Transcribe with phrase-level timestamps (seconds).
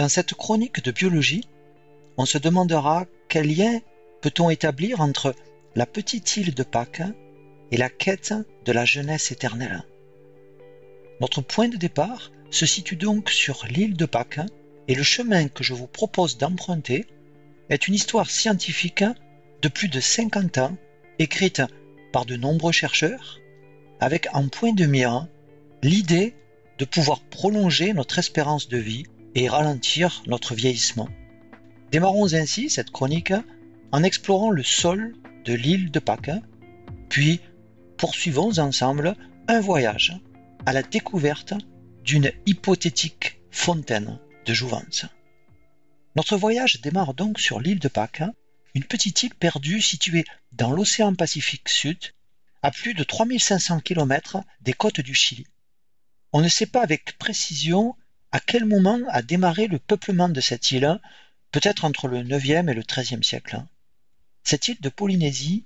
[0.00, 1.46] Dans cette chronique de biologie,
[2.16, 3.80] on se demandera quel lien
[4.22, 5.34] peut-on établir entre
[5.74, 7.02] la petite île de Pâques
[7.70, 8.32] et la quête
[8.64, 9.82] de la jeunesse éternelle.
[11.20, 14.40] Notre point de départ se situe donc sur l'île de Pâques
[14.88, 17.04] et le chemin que je vous propose d'emprunter
[17.68, 19.04] est une histoire scientifique
[19.60, 20.78] de plus de 50 ans,
[21.18, 21.60] écrite
[22.10, 23.38] par de nombreux chercheurs,
[24.00, 25.28] avec en point de mire
[25.82, 26.34] l'idée
[26.78, 29.04] de pouvoir prolonger notre espérance de vie
[29.34, 31.08] et ralentir notre vieillissement.
[31.90, 33.32] Démarrons ainsi cette chronique
[33.92, 35.14] en explorant le sol
[35.44, 36.30] de l'île de Pâques,
[37.08, 37.40] puis
[37.96, 39.16] poursuivons ensemble
[39.48, 40.16] un voyage
[40.66, 41.54] à la découverte
[42.04, 45.06] d'une hypothétique fontaine de jouvence.
[46.16, 48.22] Notre voyage démarre donc sur l'île de Pâques,
[48.74, 51.98] une petite île perdue située dans l'océan Pacifique Sud,
[52.62, 55.46] à plus de 3500 km des côtes du Chili.
[56.32, 57.96] On ne sait pas avec précision
[58.32, 61.00] à quel moment a démarré le peuplement de cette île,
[61.50, 63.62] peut-être entre le 9e et le 13e siècle?
[64.44, 65.64] Cette île de Polynésie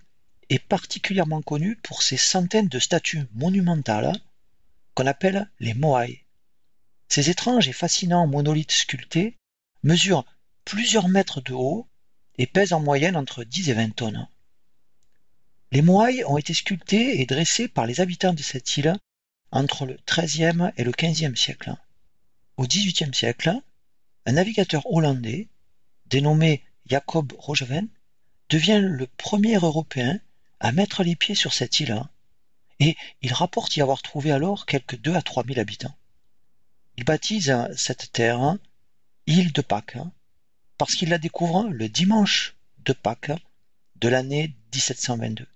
[0.49, 4.13] est particulièrement connue pour ses centaines de statues monumentales
[4.95, 6.25] qu'on appelle les moai.
[7.09, 9.37] Ces étranges et fascinants monolithes sculptés
[9.83, 10.25] mesurent
[10.65, 11.87] plusieurs mètres de haut
[12.39, 14.29] et pèsent en moyenne entre 10 et 20 tonnes.
[15.71, 18.97] Les moai ont été sculptés et dressés par les habitants de cette île
[19.51, 21.77] entre le XIIIe et le XVe siècle.
[22.57, 23.53] Au XVIIIe siècle,
[24.27, 25.49] un navigateur hollandais,
[26.07, 27.89] dénommé Jacob Rogeven,
[28.49, 30.21] devient le premier Européen
[30.61, 32.01] à mettre les pieds sur cette île,
[32.79, 35.97] et il rapporte y avoir trouvé alors quelques 2 à 3 000 habitants.
[36.97, 38.57] Il baptise cette terre
[39.27, 39.99] île de Pâques,
[40.79, 43.33] parce qu'il la découvre le dimanche de Pâques
[43.97, 45.47] de l'année 1722.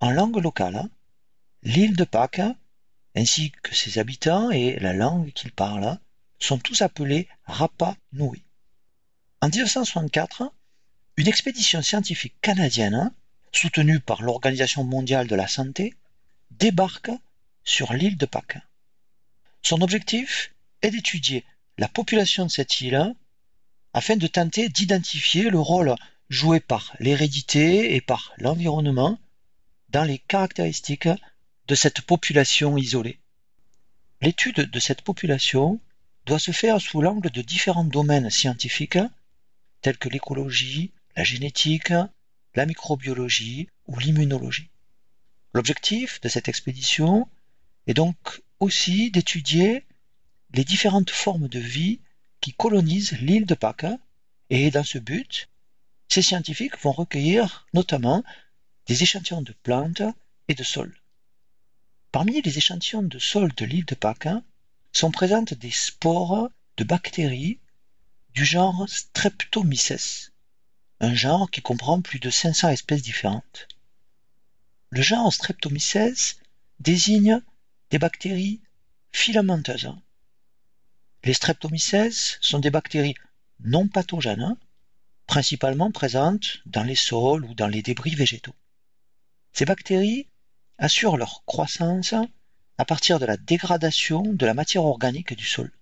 [0.00, 0.88] En langue locale,
[1.62, 2.42] l'île de Pâques,
[3.18, 5.98] ainsi que ses habitants et la langue qu'ils parlent,
[6.38, 8.44] sont tous appelés Rapa Nui.
[9.40, 10.52] En 1964,
[11.16, 13.12] une expédition scientifique canadienne,
[13.52, 15.94] soutenue par l'Organisation mondiale de la santé,
[16.52, 17.10] débarque
[17.64, 18.58] sur l'île de Pâques.
[19.62, 21.44] Son objectif est d'étudier
[21.76, 23.14] la population de cette île
[23.94, 25.96] afin de tenter d'identifier le rôle
[26.30, 29.18] joué par l'hérédité et par l'environnement
[29.88, 31.08] dans les caractéristiques
[31.68, 33.18] de cette population isolée.
[34.22, 35.80] L'étude de cette population
[36.24, 38.98] doit se faire sous l'angle de différents domaines scientifiques
[39.82, 41.92] tels que l'écologie, la génétique,
[42.54, 44.70] la microbiologie ou l'immunologie.
[45.52, 47.28] L'objectif de cette expédition
[47.86, 48.16] est donc
[48.60, 49.84] aussi d'étudier
[50.54, 52.00] les différentes formes de vie
[52.40, 53.98] qui colonisent l'île de Pâques
[54.48, 55.50] et dans ce but,
[56.08, 58.24] ces scientifiques vont recueillir notamment
[58.86, 60.02] des échantillons de plantes
[60.48, 60.98] et de sols.
[62.10, 64.28] Parmi les échantillons de sol de l'île de Pâques
[64.92, 66.48] sont présentes des spores
[66.78, 67.60] de bactéries
[68.32, 70.32] du genre Streptomyces,
[71.00, 73.68] un genre qui comprend plus de 500 espèces différentes.
[74.88, 76.38] Le genre Streptomyces
[76.80, 77.42] désigne
[77.90, 78.62] des bactéries
[79.12, 79.92] filamenteuses.
[81.24, 83.16] Les Streptomyces sont des bactéries
[83.60, 84.56] non pathogènes,
[85.26, 88.54] principalement présentes dans les sols ou dans les débris végétaux.
[89.52, 90.26] Ces bactéries
[90.78, 92.14] assurent leur croissance
[92.78, 95.72] à partir de la dégradation de la matière organique du sol.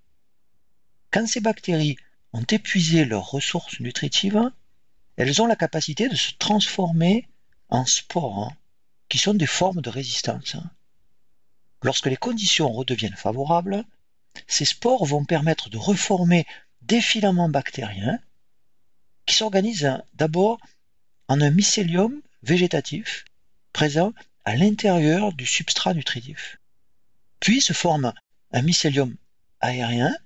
[1.11, 1.97] Quand ces bactéries
[2.33, 4.51] ont épuisé leurs ressources nutritives,
[5.17, 7.29] elles ont la capacité de se transformer
[7.69, 8.53] en spores,
[9.09, 10.57] qui sont des formes de résistance.
[11.83, 13.85] Lorsque les conditions redeviennent favorables,
[14.47, 16.47] ces spores vont permettre de reformer
[16.83, 18.19] des filaments bactériens
[19.25, 20.59] qui s'organisent d'abord
[21.29, 23.25] en un mycélium végétatif
[23.73, 24.13] présent
[24.47, 26.59] à l'intérieur du substrat nutritif.
[27.41, 28.15] Puis se forme
[28.53, 29.17] un mycélium
[29.61, 30.17] aérien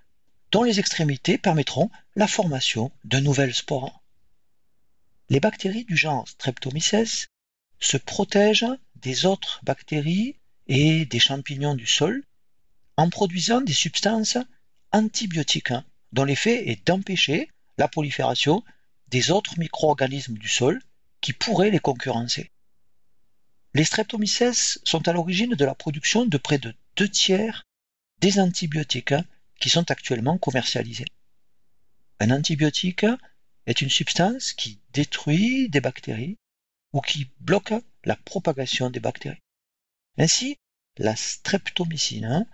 [0.53, 4.03] dont les extrémités permettront la formation de nouvelles spores.
[5.31, 7.28] Les bactéries du genre Streptomyces
[7.78, 12.22] se protègent des autres bactéries et des champignons du sol
[12.98, 14.37] en produisant des substances
[14.92, 15.72] antibiotiques
[16.12, 18.62] dont l'effet est d'empêcher la prolifération
[19.08, 20.78] des autres micro-organismes du sol
[21.22, 22.50] qui pourraient les concurrencer.
[23.72, 27.64] Les streptomyces sont à l'origine de la production de près de deux tiers
[28.20, 29.14] des antibiotiques
[29.61, 31.06] qui sont actuellement commercialisés.
[32.19, 33.06] Un antibiotique
[33.67, 36.37] est une substance qui détruit des bactéries
[36.93, 37.75] ou qui bloque
[38.05, 39.38] la propagation des bactéries.
[40.19, 40.56] Ainsi,
[40.99, 42.46] la streptomycine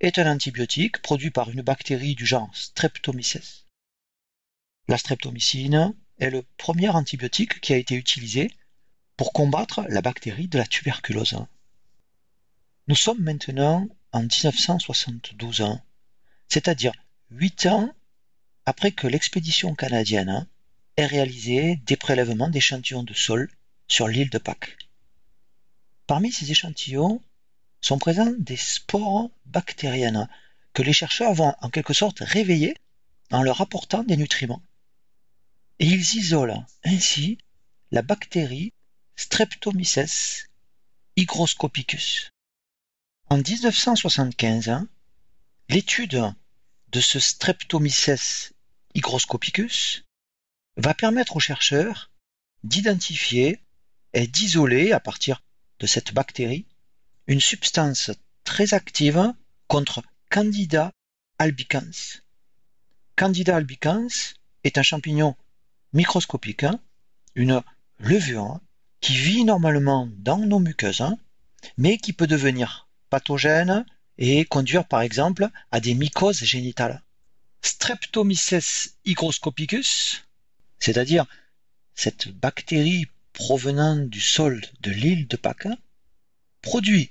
[0.00, 3.64] est un antibiotique produit par une bactérie du genre Streptomyces.
[4.88, 8.50] La streptomycine est le premier antibiotique qui a été utilisé
[9.16, 11.38] pour combattre la bactérie de la tuberculose.
[12.88, 15.64] Nous sommes maintenant en 1972,
[16.48, 16.92] c'est-à-dire
[17.30, 17.92] huit ans
[18.64, 20.46] après que l'expédition canadienne
[20.96, 23.50] ait réalisé des prélèvements d'échantillons de sol
[23.88, 24.76] sur l'île de Pâques.
[26.06, 27.20] Parmi ces échantillons
[27.80, 30.28] sont présents des spores bactériennes
[30.72, 32.76] que les chercheurs vont en quelque sorte réveiller
[33.30, 34.62] en leur apportant des nutriments.
[35.78, 37.38] Et ils isolent ainsi
[37.90, 38.72] la bactérie
[39.18, 40.46] Streptomyces
[41.16, 42.32] hygroscopicus.
[43.30, 44.86] En 1975,
[45.70, 46.34] l'étude
[46.88, 48.52] de ce Streptomyces
[48.94, 50.04] hygroscopicus
[50.76, 52.10] va permettre aux chercheurs
[52.62, 53.62] d'identifier
[54.12, 55.42] et d'isoler à partir
[55.78, 56.66] de cette bactérie
[57.26, 58.10] une substance
[58.44, 59.32] très active
[59.66, 60.92] contre Candida
[61.38, 62.20] albicans.
[63.16, 65.36] Candida albicans est un champignon
[65.94, 66.78] microscopique, hein,
[67.34, 67.62] une
[67.98, 68.60] levure
[69.00, 71.18] qui vit normalement dans nos muqueuses, hein,
[71.76, 73.84] mais qui peut devenir pathogène
[74.18, 77.02] et conduire par exemple à des mycoses génitales.
[77.62, 80.24] Streptomyces hygroscopicus,
[80.78, 81.26] c'est-à-dire
[81.94, 85.68] cette bactérie provenant du sol de l'île de Pâques,
[86.62, 87.10] produit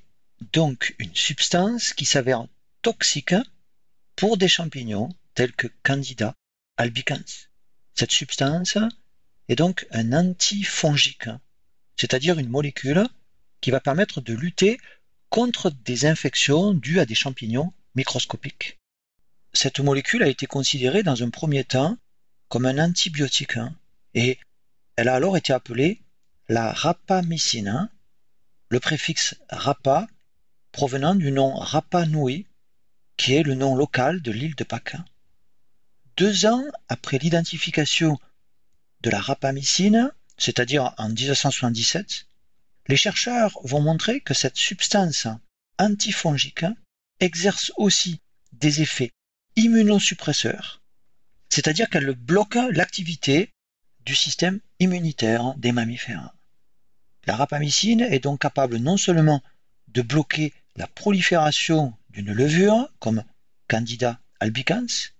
[0.53, 2.47] donc une substance qui s'avère
[2.81, 3.35] toxique
[4.15, 6.33] pour des champignons tels que Candida
[6.77, 7.47] albicans.
[7.93, 8.77] Cette substance
[9.47, 11.29] est donc un antifongique,
[11.97, 13.07] c'est-à-dire une molécule
[13.61, 14.77] qui va permettre de lutter
[15.29, 18.79] contre des infections dues à des champignons microscopiques.
[19.53, 21.97] Cette molécule a été considérée dans un premier temps
[22.49, 23.57] comme un antibiotique
[24.13, 24.37] et
[24.95, 26.01] elle a alors été appelée
[26.47, 27.89] la rapamycine,
[28.69, 30.07] le préfixe rapa
[30.71, 32.45] provenant du nom Rapa Nui,
[33.15, 34.97] qui est le nom local de l'île de Pâques.
[36.17, 38.19] Deux ans après l'identification
[38.99, 42.25] de la rapamycine, c'est-à-dire en 1977,
[42.87, 45.27] les chercheurs vont montrer que cette substance
[45.79, 46.65] antifongique
[47.19, 48.19] exerce aussi
[48.53, 49.11] des effets
[49.55, 50.81] immunosuppresseurs,
[51.49, 53.49] c'est-à-dire qu'elle bloque l'activité
[54.05, 56.33] du système immunitaire des mammifères.
[57.25, 59.41] La rapamycine est donc capable non seulement
[59.87, 63.23] de bloquer la prolifération d'une levure comme
[63.67, 65.11] Candida albicans,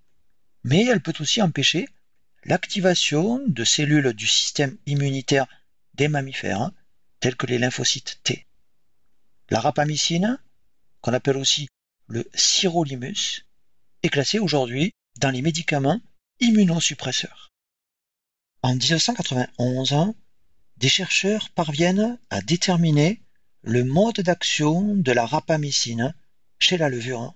[0.64, 1.88] mais elle peut aussi empêcher
[2.46, 5.48] l'activation de cellules du système immunitaire
[5.96, 6.72] des mammifères,
[7.20, 8.46] telles que les lymphocytes T.
[9.50, 10.40] La rapamycine,
[11.02, 11.68] qu'on appelle aussi
[12.08, 13.46] le sirolimus,
[14.04, 16.02] est classée aujourd'hui dans les médicaments
[16.40, 17.52] immunosuppresseurs.
[18.62, 20.14] En 1991,
[20.78, 23.22] des chercheurs parviennent à déterminer
[23.62, 26.14] le mode d'action de la rapamycine
[26.60, 27.34] chez la levure.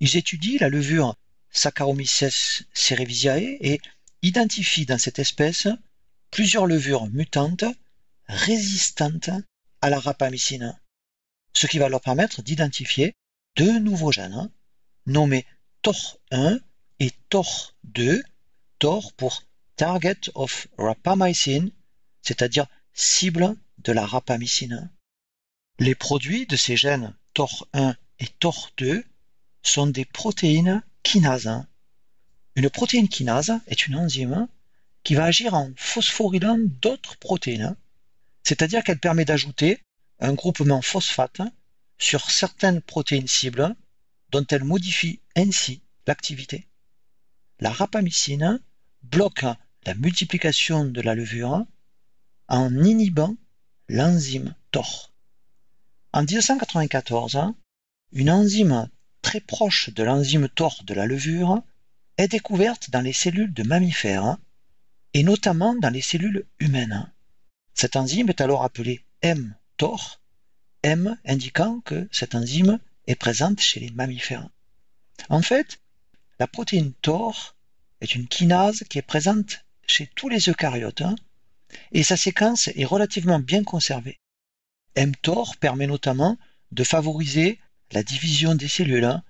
[0.00, 1.14] Ils étudient la levure
[1.52, 3.80] Saccharomyces cerevisiae et
[4.22, 5.68] identifient dans cette espèce
[6.30, 7.64] plusieurs levures mutantes
[8.26, 9.30] résistantes
[9.80, 10.78] à la rapamycine,
[11.52, 13.14] ce qui va leur permettre d'identifier
[13.56, 14.50] deux nouveaux gènes
[15.06, 15.46] nommés
[15.82, 16.60] TOR1
[17.00, 18.22] et TOR2,
[18.78, 19.42] TOR pour
[19.76, 21.70] Target of Rapamycin,
[22.22, 24.90] c'est-à-dire cible de la rapamycine.
[25.78, 29.02] Les produits de ces gènes TOR1 et TOR2
[29.62, 31.64] sont des protéines kinases.
[32.56, 34.48] Une protéine kinase est une enzyme
[35.02, 37.76] qui va agir en phosphorylant d'autres protéines,
[38.42, 39.82] c'est-à-dire qu'elle permet d'ajouter
[40.18, 41.40] un groupement phosphate
[41.98, 43.74] sur certaines protéines cibles
[44.30, 46.66] dont elle modifie ainsi l'activité.
[47.60, 48.60] La rapamycine
[49.02, 49.44] bloque
[49.86, 51.64] la multiplication de la levure
[52.48, 53.36] en inhibant
[53.88, 55.12] l'enzyme TOR.
[56.12, 57.38] En 1994,
[58.12, 58.88] une enzyme
[59.22, 61.62] très proche de l'enzyme TOR de la levure
[62.20, 64.36] est découverte dans les cellules de mammifères
[65.14, 67.10] et notamment dans les cellules humaines.
[67.72, 70.20] Cette enzyme est alors appelée mTOR,
[70.82, 74.50] M indiquant que cette enzyme est présente chez les mammifères.
[75.30, 75.80] En fait,
[76.38, 77.56] la protéine TOR
[78.02, 81.16] est une kinase qui est présente chez tous les eucaryotes hein,
[81.92, 84.20] et sa séquence est relativement bien conservée.
[84.94, 86.36] mTOR permet notamment
[86.70, 87.58] de favoriser
[87.92, 89.24] la division des cellules, hein,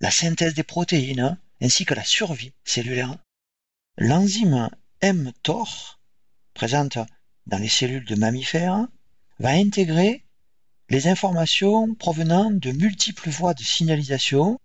[0.00, 3.16] la synthèse des protéines hein, ainsi que la survie cellulaire.
[3.98, 4.70] L'enzyme
[5.02, 6.00] mTOR,
[6.54, 6.98] présente
[7.46, 8.86] dans les cellules de mammifères,
[9.38, 10.24] va intégrer
[10.88, 14.60] les informations provenant de multiples voies de signalisation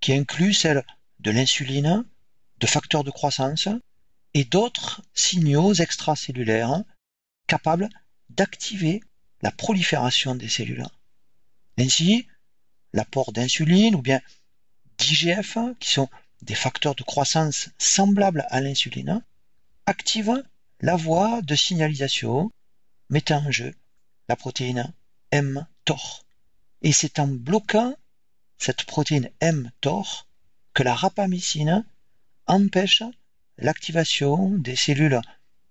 [0.00, 0.84] qui incluent celles
[1.18, 2.04] de l'insuline,
[2.58, 3.68] de facteurs de croissance
[4.34, 6.82] et d'autres signaux extracellulaires
[7.46, 7.88] capables
[8.30, 9.02] d'activer
[9.42, 10.86] la prolifération des cellules.
[11.78, 12.26] Ainsi,
[12.92, 14.20] l'apport d'insuline ou bien
[15.00, 16.08] d'IGF, qui sont
[16.42, 19.22] des facteurs de croissance semblables à l'insuline,
[19.86, 20.42] active
[20.80, 22.50] la voie de signalisation
[23.08, 23.74] mettant en jeu
[24.28, 24.92] la protéine
[25.32, 26.24] mTOR.
[26.82, 27.94] Et c'est en bloquant
[28.58, 30.28] cette protéine mTOR
[30.74, 31.84] que la rapamycine
[32.46, 33.02] empêche
[33.58, 35.20] l'activation des cellules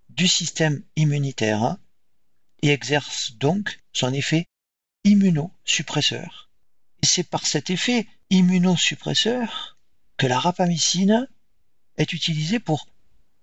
[0.09, 1.77] du système immunitaire
[2.61, 4.45] et exerce donc son effet
[5.03, 6.48] immunosuppresseur.
[7.01, 9.77] Et c'est par cet effet immunosuppresseur
[10.17, 11.27] que la rapamycine
[11.97, 12.87] est utilisée pour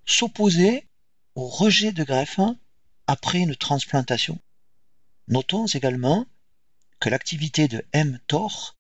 [0.04, 0.86] s'opposer
[1.34, 2.40] au rejet de greffe
[3.06, 4.38] après une transplantation.
[5.28, 6.26] Notons également
[7.00, 8.76] que l'activité de mTOR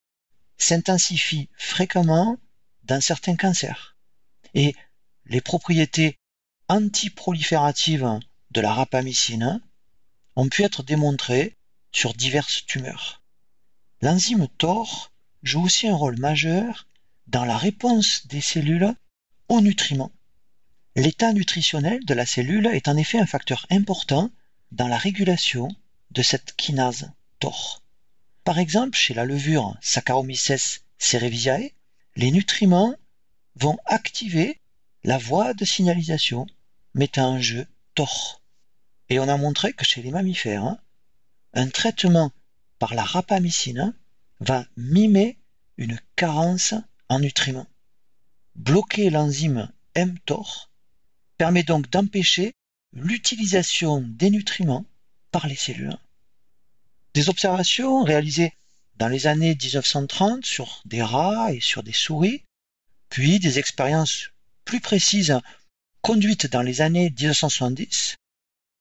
[0.58, 2.38] s'intensifie fréquemment
[2.84, 3.96] dans certains cancers
[4.54, 4.74] et
[5.26, 6.18] les propriétés
[6.68, 8.18] antiprolifératives
[8.52, 9.60] de la rapamycine
[10.36, 11.56] ont pu être démontrées
[11.92, 13.22] sur diverses tumeurs.
[14.02, 15.10] L'enzyme TOR
[15.42, 16.86] joue aussi un rôle majeur
[17.28, 18.94] dans la réponse des cellules
[19.48, 20.12] aux nutriments.
[20.96, 24.30] L'état nutritionnel de la cellule est en effet un facteur important
[24.70, 25.68] dans la régulation
[26.10, 27.82] de cette kinase TOR.
[28.44, 31.72] Par exemple, chez la levure Saccharomyces cerevisiae,
[32.16, 32.94] les nutriments
[33.56, 34.60] vont activer
[35.04, 36.46] la voie de signalisation
[36.94, 38.42] mettant en jeu TOR.
[39.08, 40.78] Et on a montré que chez les mammifères, hein,
[41.54, 42.30] un traitement
[42.78, 43.94] par la rapamycine
[44.40, 45.38] va mimer
[45.76, 46.74] une carence
[47.08, 47.68] en nutriments.
[48.54, 50.70] Bloquer l'enzyme mTOR
[51.38, 52.52] permet donc d'empêcher
[52.92, 54.84] l'utilisation des nutriments
[55.30, 55.96] par les cellules.
[57.14, 58.52] Des observations réalisées
[58.96, 62.42] dans les années 1930 sur des rats et sur des souris,
[63.10, 64.30] puis des expériences
[64.64, 65.38] plus précises
[66.00, 68.16] conduites dans les années 1970,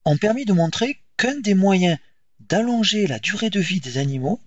[0.04, 1.98] ont permis de montrer qu'un des moyens
[2.48, 4.40] d'allonger la durée de vie des animaux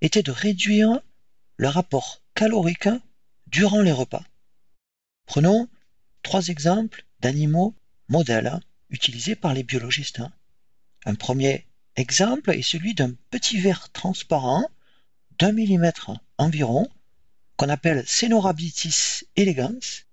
[0.00, 1.00] était de réduire
[1.56, 2.88] le rapport calorique
[3.46, 4.24] durant les repas.
[5.26, 5.68] Prenons
[6.22, 7.74] trois exemples d'animaux
[8.08, 8.58] modèles
[8.88, 10.22] utilisés par les biologistes.
[11.04, 14.68] Un premier exemple est celui d'un petit ver transparent
[15.38, 16.88] d'un millimètre environ
[17.56, 20.04] qu'on appelle Cenorhabditis elegans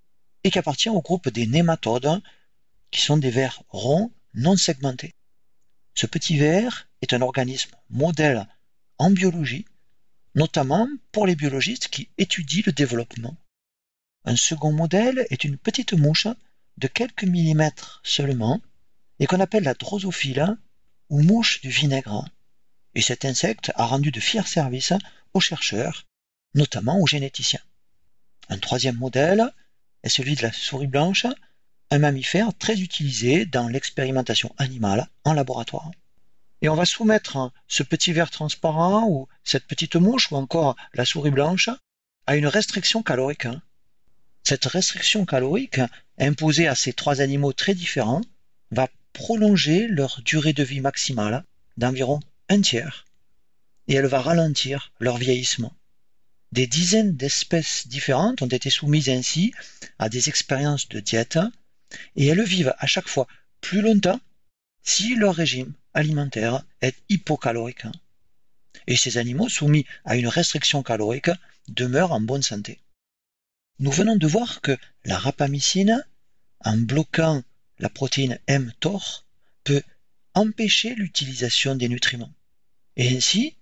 [0.44, 2.22] et qui appartient au groupe des nématodes
[2.92, 5.16] qui sont des vers ronds non segmentés.
[5.98, 8.48] Ce petit ver est un organisme modèle
[9.00, 9.66] en biologie,
[10.36, 13.36] notamment pour les biologistes qui étudient le développement.
[14.24, 16.28] Un second modèle est une petite mouche
[16.78, 18.62] de quelques millimètres seulement
[19.18, 20.56] et qu'on appelle la drosophile
[21.10, 22.30] ou mouche du vinaigre.
[22.94, 24.94] Et cet insecte a rendu de fiers services
[25.34, 26.06] aux chercheurs,
[26.54, 27.66] notamment aux généticiens.
[28.50, 29.52] Un troisième modèle
[30.04, 31.26] est celui de la souris blanche,
[31.90, 35.92] un mammifère très utilisé dans l'expérimentation animale en laboratoire.
[36.62, 41.06] Et on va soumettre ce petit ver transparent ou cette petite mouche ou encore la
[41.06, 41.70] souris blanche
[42.26, 43.48] à une restriction calorique.
[44.44, 45.82] Cette restriction calorique
[46.18, 48.22] imposée à ces trois animaux très différents
[48.72, 51.44] va prolonger leur durée de vie maximale
[51.78, 53.06] d'environ un tiers
[53.88, 55.74] et elle va ralentir leur vieillissement.
[56.52, 59.54] Des dizaines d'espèces différentes ont été soumises ainsi
[60.00, 61.40] à des expériences de diète
[62.16, 63.28] et elles vivent à chaque fois
[63.62, 64.20] plus longtemps
[64.84, 67.86] si leur régime alimentaire est hypocalorique.
[68.88, 71.32] Et ces animaux soumis à une restriction calorique
[71.68, 72.80] demeurent en bonne santé.
[73.80, 76.04] Nous venons de voir que la rapamycine,
[76.62, 77.44] en bloquant
[77.80, 79.26] la protéine mTOR,
[79.64, 79.84] peut
[80.34, 82.34] empêcher l'utilisation des nutriments.
[82.96, 83.56] Et ainsi,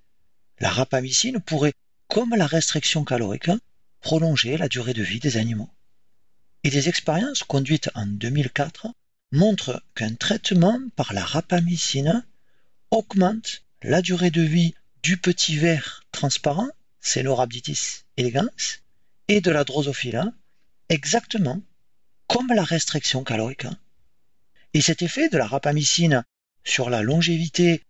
[0.60, 1.74] la rapamycine pourrait,
[2.08, 3.50] comme la restriction calorique,
[4.02, 5.70] prolonger la durée de vie des animaux.
[6.66, 8.88] Et des expériences conduites en 2004
[9.32, 12.26] montrent qu'un traitement par la rapamycine
[12.90, 16.68] augmente la durée de vie du petit ver transparent,
[17.02, 18.50] Cenorhabditis elegans,
[19.28, 20.34] et de la drosophila,
[20.90, 21.62] exactement
[22.26, 23.68] comme la restriction calorique.
[24.74, 26.24] Et cet effet de la rapamycine
[26.64, 27.84] sur la longévité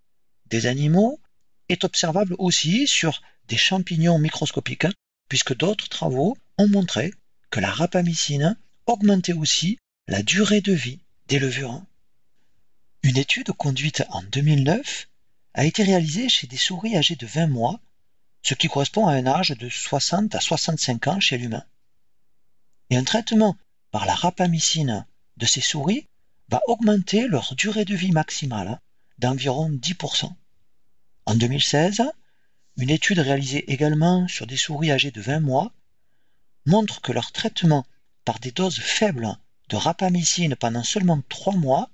[0.47, 1.21] des animaux
[1.69, 4.87] est observable aussi sur des champignons microscopiques,
[5.29, 7.13] puisque d'autres travaux ont montré
[7.51, 11.81] que la rapamycine augmentait aussi la durée de vie des levures.
[13.03, 15.07] Une étude conduite en 2009
[15.53, 17.79] a été réalisée chez des souris âgées de 20 mois,
[18.41, 21.63] ce qui correspond à un âge de 60 à 65 ans chez l'humain.
[22.89, 23.57] Et un traitement
[23.91, 25.05] par la rapamycine
[25.37, 26.07] de ces souris
[26.49, 28.79] va augmenter leur durée de vie maximale
[29.17, 30.31] d'environ 10%.
[31.25, 32.03] En 2016,
[32.77, 35.71] une étude réalisée également sur des souris âgées de 20 mois
[36.65, 37.85] montre que leur traitement
[38.25, 39.37] par des doses faibles
[39.69, 41.89] de rapamycine pendant seulement 3 mois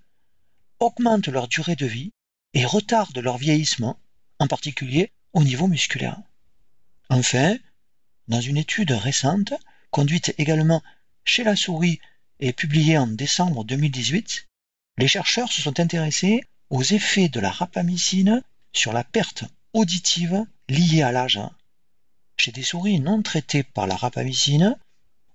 [0.79, 2.11] augmente leur durée de vie
[2.53, 3.99] et retarde leur vieillissement,
[4.39, 6.19] en particulier au niveau musculaire.
[7.09, 7.57] Enfin,
[8.27, 9.53] dans une étude récente,
[9.89, 10.81] conduite également
[11.23, 11.99] chez la souris
[12.39, 14.47] et publiée en décembre 2018,
[14.97, 18.41] les chercheurs se sont intéressés aux effets de la rapamycine
[18.73, 21.39] sur la perte auditive liée à l'âge.
[22.37, 24.77] Chez des souris non traitées par la rapamycine,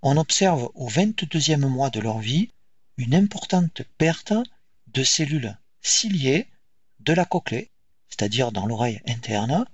[0.09, 2.49] on observe au 22e mois de leur vie
[2.97, 4.35] une importante perte
[4.87, 6.47] de cellules ciliées
[7.01, 7.73] de la cochlée,
[8.09, 9.67] c'est-à-dire dans l'oreille interne,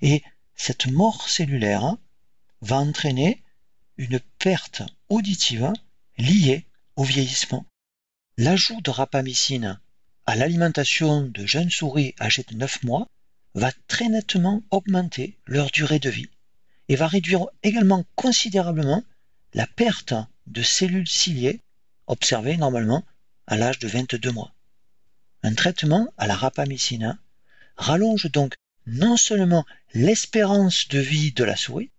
[0.00, 0.22] et
[0.54, 1.94] cette mort cellulaire
[2.62, 3.42] va entraîner
[3.98, 5.74] une perte auditive
[6.16, 6.64] liée
[6.96, 7.66] au vieillissement.
[8.38, 9.78] L'ajout de rapamycine
[10.24, 13.08] à l'alimentation de jeunes souris âgées de 9 mois
[13.54, 16.30] va très nettement augmenter leur durée de vie
[16.88, 19.04] et va réduire également considérablement
[19.54, 20.14] la perte
[20.46, 21.60] de cellules ciliées
[22.06, 23.04] observée normalement
[23.46, 24.54] à l'âge de 22 mois.
[25.42, 27.18] Un traitement à la rapamycine
[27.76, 28.54] rallonge donc
[28.86, 31.90] non seulement l'espérance de vie de la souris,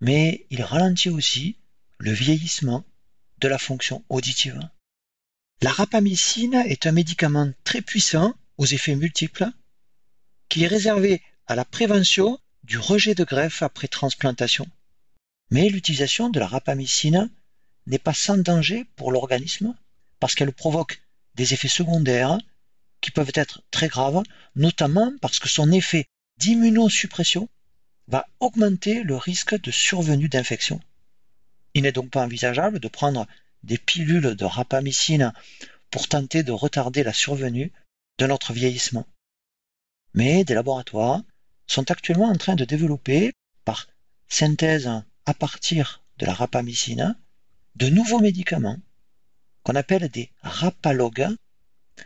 [0.00, 1.56] mais il ralentit aussi
[1.98, 2.84] le vieillissement
[3.38, 4.60] de la fonction auditive.
[5.62, 9.48] La rapamycine est un médicament très puissant aux effets multiples
[10.48, 14.66] qui est réservé à la prévention du rejet de greffe après transplantation.
[15.50, 17.30] Mais l'utilisation de la rapamycine
[17.86, 19.74] n'est pas sans danger pour l'organisme
[20.18, 21.02] parce qu'elle provoque
[21.34, 22.38] des effets secondaires
[23.00, 24.22] qui peuvent être très graves,
[24.56, 26.06] notamment parce que son effet
[26.38, 27.48] d'immunosuppression
[28.08, 30.80] va augmenter le risque de survenue d'infection.
[31.74, 33.26] Il n'est donc pas envisageable de prendre
[33.62, 35.32] des pilules de rapamycine
[35.90, 37.72] pour tenter de retarder la survenue
[38.18, 39.06] de notre vieillissement.
[40.14, 41.22] Mais des laboratoires
[41.66, 43.32] sont actuellement en train de développer,
[43.64, 43.88] par
[44.28, 44.90] synthèse
[45.26, 47.16] à partir de la rapamycine,
[47.74, 48.78] de nouveaux médicaments
[49.62, 51.28] qu'on appelle des rapalogues,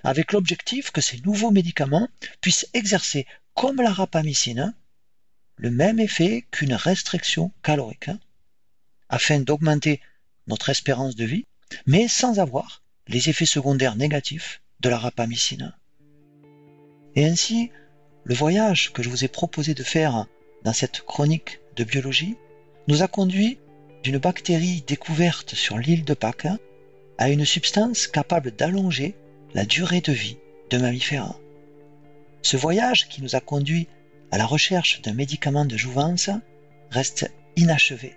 [0.03, 2.09] avec l'objectif que ces nouveaux médicaments
[2.41, 4.75] puissent exercer, comme la rapamycine,
[5.57, 8.11] le même effet qu'une restriction calorique,
[9.11, 10.01] afin d'augmenter
[10.47, 11.45] notre espérance de vie,
[11.87, 15.75] mais sans avoir les effets secondaires négatifs de la rapamycine.
[17.15, 17.71] Et ainsi,
[18.25, 20.27] le voyage que je vous ai proposé de faire
[20.65, 22.37] dans cette chronique de biologie
[22.91, 23.61] nous a conduit
[24.03, 26.49] d'une bactérie découverte sur l'île de Pâques
[27.19, 29.15] à une substance capable d'allonger
[29.55, 30.39] la durée de vie
[30.71, 31.39] de mammifères.
[32.43, 33.87] Ce voyage qui nous a conduit
[34.33, 36.31] à la recherche d'un médicament de jouvence
[36.91, 38.17] reste inachevé.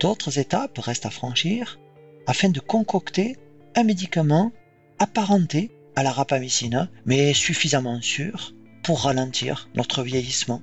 [0.00, 1.78] D'autres étapes restent à franchir
[2.26, 3.36] afin de concocter
[3.74, 4.52] un médicament
[4.98, 10.62] apparenté à la rapamycine, mais suffisamment sûr pour ralentir notre vieillissement.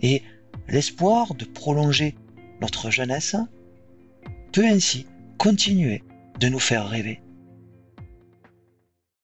[0.00, 0.24] Et
[0.68, 2.14] l'espoir de prolonger
[2.60, 3.36] notre jeunesse
[4.52, 5.06] peut ainsi
[5.38, 6.02] continuer
[6.38, 7.20] de nous faire rêver.